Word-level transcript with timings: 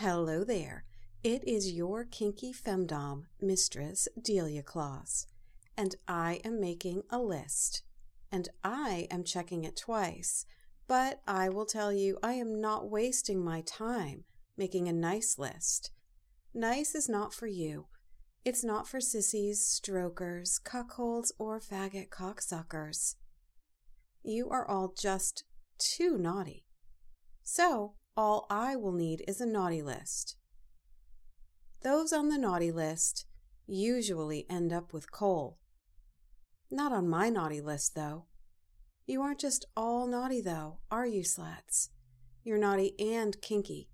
Hello 0.00 0.44
there. 0.44 0.84
It 1.24 1.42
is 1.44 1.72
your 1.72 2.04
kinky 2.04 2.52
femdom, 2.52 3.24
Mistress 3.40 4.06
Delia 4.22 4.62
Claus, 4.62 5.26
and 5.76 5.96
I 6.06 6.40
am 6.44 6.60
making 6.60 7.02
a 7.10 7.18
list. 7.18 7.82
And 8.30 8.48
I 8.62 9.08
am 9.10 9.24
checking 9.24 9.64
it 9.64 9.76
twice, 9.76 10.46
but 10.86 11.20
I 11.26 11.48
will 11.48 11.66
tell 11.66 11.92
you 11.92 12.16
I 12.22 12.34
am 12.34 12.60
not 12.60 12.88
wasting 12.88 13.44
my 13.44 13.62
time 13.62 14.22
making 14.56 14.86
a 14.86 14.92
nice 14.92 15.36
list. 15.36 15.90
Nice 16.54 16.94
is 16.94 17.08
not 17.08 17.34
for 17.34 17.48
you. 17.48 17.86
It's 18.44 18.62
not 18.62 18.86
for 18.86 19.00
sissies, 19.00 19.66
strokers, 19.66 20.60
cuckolds, 20.64 21.32
or 21.40 21.58
faggot 21.58 22.08
cocksuckers. 22.10 23.16
You 24.22 24.48
are 24.48 24.64
all 24.64 24.94
just 24.96 25.42
too 25.76 26.16
naughty. 26.16 26.66
So, 27.42 27.94
all 28.18 28.48
I 28.50 28.74
will 28.74 28.90
need 28.90 29.22
is 29.28 29.40
a 29.40 29.46
naughty 29.46 29.80
list. 29.80 30.34
Those 31.84 32.12
on 32.12 32.28
the 32.28 32.36
naughty 32.36 32.72
list 32.72 33.26
usually 33.64 34.44
end 34.50 34.72
up 34.72 34.92
with 34.92 35.12
coal. 35.12 35.60
Not 36.68 36.90
on 36.90 37.08
my 37.08 37.28
naughty 37.28 37.60
list, 37.60 37.94
though. 37.94 38.26
You 39.06 39.22
aren't 39.22 39.38
just 39.38 39.66
all 39.76 40.08
naughty, 40.08 40.40
though, 40.40 40.80
are 40.90 41.06
you, 41.06 41.22
slats? 41.22 41.90
You're 42.42 42.58
naughty 42.58 42.98
and 42.98 43.40
kinky. 43.40 43.88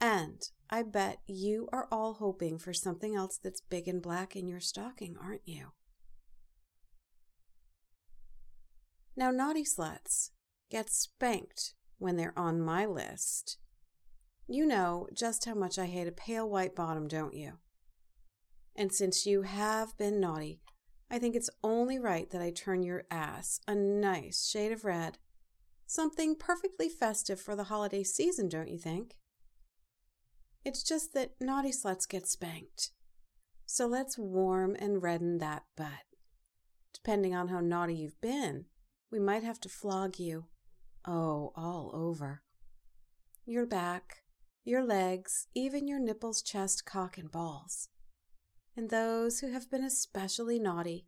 And 0.00 0.42
I 0.68 0.82
bet 0.82 1.18
you 1.28 1.68
are 1.72 1.86
all 1.92 2.14
hoping 2.14 2.58
for 2.58 2.72
something 2.72 3.14
else 3.14 3.38
that's 3.40 3.60
big 3.60 3.86
and 3.86 4.02
black 4.02 4.34
in 4.34 4.48
your 4.48 4.60
stocking, 4.60 5.14
aren't 5.22 5.46
you? 5.46 5.68
Now, 9.14 9.30
naughty 9.30 9.62
sluts 9.62 10.30
get 10.68 10.90
spanked 10.90 11.74
when 11.98 12.16
they're 12.16 12.36
on 12.36 12.60
my 12.60 12.84
list. 12.84 13.58
You 14.50 14.64
know 14.64 15.06
just 15.12 15.44
how 15.44 15.54
much 15.54 15.78
I 15.78 15.84
hate 15.84 16.08
a 16.08 16.12
pale 16.12 16.48
white 16.48 16.74
bottom, 16.74 17.06
don't 17.06 17.34
you? 17.34 17.58
And 18.74 18.90
since 18.90 19.26
you 19.26 19.42
have 19.42 19.96
been 19.98 20.20
naughty, 20.20 20.62
I 21.10 21.18
think 21.18 21.36
it's 21.36 21.50
only 21.62 21.98
right 21.98 22.30
that 22.30 22.40
I 22.40 22.50
turn 22.50 22.82
your 22.82 23.04
ass 23.10 23.60
a 23.68 23.74
nice 23.74 24.48
shade 24.48 24.72
of 24.72 24.86
red. 24.86 25.18
Something 25.86 26.34
perfectly 26.34 26.88
festive 26.88 27.40
for 27.40 27.54
the 27.54 27.64
holiday 27.64 28.02
season, 28.02 28.48
don't 28.48 28.68
you 28.68 28.78
think? 28.78 29.16
It's 30.64 30.82
just 30.82 31.12
that 31.12 31.32
naughty 31.40 31.70
sluts 31.70 32.08
get 32.08 32.26
spanked. 32.26 32.90
So 33.66 33.86
let's 33.86 34.16
warm 34.18 34.76
and 34.78 35.02
redden 35.02 35.38
that 35.38 35.64
butt. 35.76 36.06
Depending 36.94 37.34
on 37.34 37.48
how 37.48 37.60
naughty 37.60 37.94
you've 37.94 38.20
been, 38.22 38.64
we 39.10 39.18
might 39.18 39.42
have 39.42 39.60
to 39.60 39.68
flog 39.68 40.18
you. 40.18 40.46
Oh, 41.06 41.52
all 41.54 41.90
over. 41.94 42.42
Your 43.44 43.66
back, 43.66 44.22
your 44.68 44.84
legs, 44.84 45.48
even 45.54 45.88
your 45.88 45.98
nipples, 45.98 46.42
chest, 46.42 46.84
cock, 46.84 47.18
and 47.18 47.30
balls 47.30 47.88
and 48.78 48.90
those 48.90 49.40
who 49.40 49.50
have 49.50 49.68
been 49.68 49.82
especially 49.82 50.60
naughty, 50.60 51.04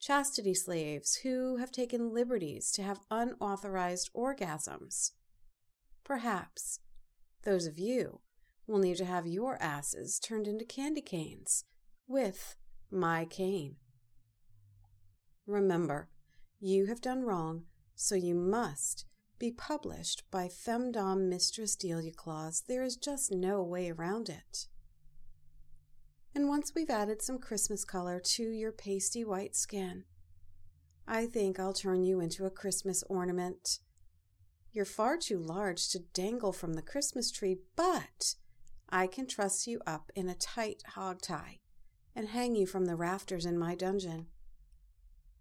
chastity 0.00 0.54
slaves 0.54 1.20
who 1.22 1.58
have 1.58 1.70
taken 1.70 2.12
liberties 2.12 2.72
to 2.72 2.82
have 2.82 2.98
unauthorized 3.12 4.10
orgasms. 4.12 5.12
Perhaps 6.02 6.80
those 7.44 7.64
of 7.64 7.78
you 7.78 8.18
will 8.66 8.80
need 8.80 8.96
to 8.96 9.04
have 9.04 9.24
your 9.24 9.56
asses 9.62 10.18
turned 10.18 10.48
into 10.48 10.64
candy 10.64 11.00
canes 11.00 11.64
with 12.08 12.56
my 12.90 13.24
cane. 13.24 13.76
Remember, 15.46 16.08
you 16.58 16.86
have 16.86 17.00
done 17.00 17.22
wrong, 17.22 17.66
so 17.94 18.16
you 18.16 18.34
must 18.34 19.04
be 19.42 19.50
published 19.50 20.22
by 20.30 20.46
Femdom 20.46 21.28
Mistress 21.28 21.74
Delia 21.74 22.12
Claus. 22.12 22.62
There 22.68 22.84
is 22.84 22.94
just 22.94 23.32
no 23.32 23.60
way 23.60 23.90
around 23.90 24.28
it. 24.28 24.68
And 26.32 26.46
once 26.46 26.70
we've 26.76 26.88
added 26.88 27.20
some 27.20 27.38
Christmas 27.40 27.84
color 27.84 28.20
to 28.24 28.44
your 28.44 28.70
pasty 28.70 29.24
white 29.24 29.56
skin, 29.56 30.04
I 31.08 31.26
think 31.26 31.58
I'll 31.58 31.72
turn 31.72 32.04
you 32.04 32.20
into 32.20 32.46
a 32.46 32.50
Christmas 32.50 33.02
ornament. 33.08 33.80
You're 34.70 34.84
far 34.84 35.16
too 35.16 35.40
large 35.40 35.88
to 35.88 36.04
dangle 36.14 36.52
from 36.52 36.74
the 36.74 36.80
Christmas 36.80 37.32
tree, 37.32 37.56
but 37.74 38.36
I 38.90 39.08
can 39.08 39.26
truss 39.26 39.66
you 39.66 39.80
up 39.88 40.12
in 40.14 40.28
a 40.28 40.36
tight 40.36 40.84
hog 40.94 41.20
tie 41.20 41.58
and 42.14 42.28
hang 42.28 42.54
you 42.54 42.64
from 42.64 42.84
the 42.84 42.94
rafters 42.94 43.44
in 43.44 43.58
my 43.58 43.74
dungeon. 43.74 44.28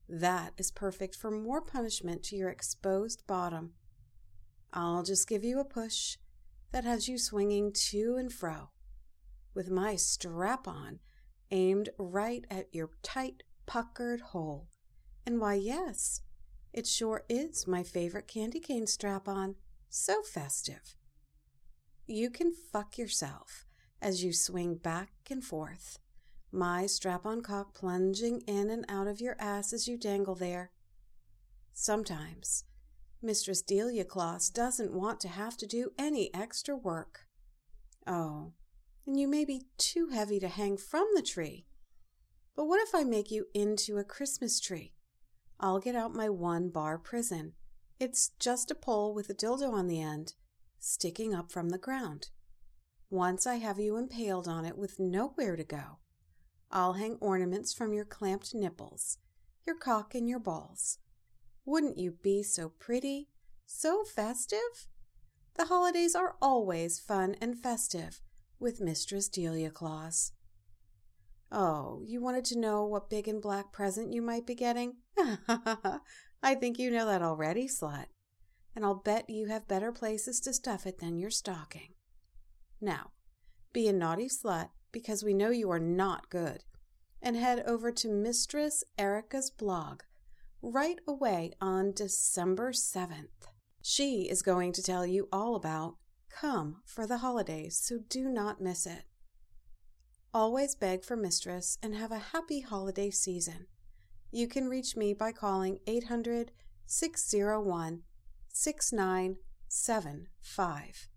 That 0.10 0.54
is 0.58 0.72
perfect 0.72 1.16
for 1.16 1.30
more 1.30 1.62
punishment 1.62 2.24
to 2.24 2.36
your 2.36 2.50
exposed 2.50 3.28
bottom. 3.28 3.74
I'll 4.74 5.04
just 5.04 5.28
give 5.28 5.44
you 5.44 5.60
a 5.60 5.66
push 5.66 6.18
that 6.72 6.84
has 6.84 7.08
you 7.08 7.18
swinging 7.18 7.74
to 7.90 8.16
and 8.18 8.32
fro 8.32 8.70
with 9.54 9.70
my 9.70 9.96
strap 9.96 10.68
on 10.68 11.00
aimed 11.52 11.90
right 11.98 12.46
at 12.50 12.74
your 12.74 12.90
tight, 13.04 13.44
puckered 13.66 14.22
hole. 14.22 14.70
And 15.26 15.40
why, 15.40 15.56
yes, 15.56 16.22
it 16.74 16.88
sure 16.88 17.26
is 17.28 17.68
my 17.68 17.84
favorite 17.84 18.28
candy 18.28 18.60
cane 18.60 18.88
strap 18.88 19.28
on. 19.28 19.56
So 19.90 20.22
festive. 20.22 20.96
You 22.08 22.30
can 22.30 22.54
fuck 22.54 22.98
yourself 22.98 23.66
as 24.02 24.24
you 24.24 24.32
swing 24.34 24.76
back 24.76 25.12
and 25.30 25.44
forth, 25.44 26.00
my 26.52 26.86
strap 26.86 27.26
on 27.26 27.42
cock 27.42 27.74
plunging 27.74 28.42
in 28.48 28.70
and 28.70 28.86
out 28.88 29.08
of 29.08 29.22
your 29.22 29.36
ass 29.38 29.74
as 29.74 29.88
you 29.88 29.98
dangle 29.98 30.36
there. 30.36 30.72
Sometimes, 31.74 32.64
Mistress 33.22 33.62
Delia 33.62 34.04
Claus 34.04 34.50
doesn't 34.50 34.94
want 34.94 35.20
to 35.20 35.28
have 35.28 35.56
to 35.58 35.68
do 35.68 35.92
any 35.98 36.34
extra 36.34 36.76
work. 36.76 37.28
Oh, 38.08 38.54
and 39.06 39.20
you 39.20 39.28
may 39.28 39.46
be 39.46 39.68
too 39.78 40.08
heavy 40.08 40.40
to 40.40 40.48
hang 40.48 40.78
from 40.78 41.08
the 41.14 41.22
tree. 41.22 41.68
But 42.56 42.66
what 42.66 42.82
if 42.82 42.96
I 42.96 43.04
make 43.04 43.30
you 43.30 43.46
into 43.54 43.98
a 43.98 44.04
Christmas 44.04 44.60
tree? 44.60 44.94
I'll 45.60 45.80
get 45.80 45.96
out 45.96 46.16
my 46.16 46.30
one 46.30 46.70
bar 46.70 46.98
prison. 46.98 47.54
It's 48.00 48.32
just 48.40 48.72
a 48.72 48.76
pole 48.76 49.14
with 49.14 49.30
a 49.30 49.36
dildo 49.36 49.72
on 49.72 49.88
the 49.88 50.02
end, 50.02 50.34
sticking 50.80 51.36
up 51.36 51.52
from 51.52 51.70
the 51.70 51.78
ground. 51.78 52.30
Once 53.12 53.46
I 53.46 53.56
have 53.56 53.78
you 53.78 53.98
impaled 53.98 54.48
on 54.48 54.66
it 54.66 54.78
with 54.78 55.00
nowhere 55.00 55.56
to 55.56 55.64
go, 55.64 56.00
I'll 56.72 56.94
hang 56.94 57.18
ornaments 57.20 57.74
from 57.74 57.94
your 57.94 58.06
clamped 58.06 58.56
nipples, 58.56 59.20
your 59.68 59.76
cock, 59.76 60.16
and 60.16 60.28
your 60.28 60.40
balls. 60.40 60.98
Wouldn't 61.66 61.98
you 61.98 62.12
be 62.12 62.44
so 62.44 62.70
pretty? 62.70 63.30
So 63.66 64.04
festive? 64.04 64.88
The 65.56 65.66
holidays 65.66 66.16
are 66.16 66.36
always 66.42 67.00
fun 67.00 67.36
and 67.40 67.58
festive 67.58 68.22
with 68.60 68.82
Mistress 68.82 69.28
Delia 69.30 69.70
Claus. 69.70 70.32
Oh, 71.52 72.02
you 72.06 72.22
wanted 72.22 72.46
to 72.46 72.60
know 72.60 72.86
what 72.86 73.10
big 73.10 73.28
and 73.28 73.42
black 73.42 73.72
present 73.74 74.14
you 74.14 74.22
might 74.22 74.48
be 74.48 74.56
getting? 74.56 74.98
I 75.18 76.56
think 76.56 76.80
you 76.80 76.90
know 76.90 77.06
that 77.06 77.22
already, 77.22 77.68
slut. 77.68 78.06
And 78.76 78.86
I'll 78.86 78.96
bet 78.96 79.30
you 79.30 79.48
have 79.48 79.68
better 79.68 79.92
places 79.92 80.40
to 80.42 80.54
stuff 80.54 80.88
it 80.88 81.00
than 81.00 81.18
your 81.18 81.30
stocking. 81.30 81.94
Now, 82.80 83.12
be 83.74 83.88
a 83.88 83.94
naughty 83.94 84.28
slut 84.28 84.70
because 84.92 85.24
we 85.24 85.34
know 85.34 85.50
you 85.50 85.70
are 85.70 85.80
not 85.80 86.30
good, 86.30 86.64
and 87.22 87.36
head 87.36 87.64
over 87.68 87.92
to 87.92 88.10
Mistress 88.10 88.84
Erica's 88.98 89.52
blog 89.52 90.02
right 90.62 91.00
away 91.08 91.54
on 91.60 91.92
December 91.92 92.72
7th. 92.72 93.28
She 93.82 94.30
is 94.30 94.42
going 94.42 94.72
to 94.74 94.84
tell 94.84 95.06
you 95.06 95.28
all 95.32 95.56
about 95.56 95.96
come 96.30 96.82
for 96.86 97.08
the 97.08 97.18
holidays, 97.18 97.80
so 97.82 98.00
do 98.10 98.30
not 98.30 98.62
miss 98.62 98.86
it. 98.86 99.04
Always 100.34 100.76
beg 100.76 101.04
for 101.04 101.18
mistress 101.18 101.78
and 101.84 101.94
have 101.96 102.12
a 102.12 102.32
happy 102.32 102.62
holiday 102.62 103.10
season. 103.10 103.68
You 104.32 104.48
can 104.48 104.70
reach 104.70 104.96
me 104.96 105.14
by 105.14 105.34
calling 105.34 105.80
800 105.88 106.52
601 106.86 108.04
6975. 108.48 111.11